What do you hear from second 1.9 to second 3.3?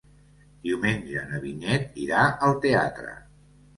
irà al teatre.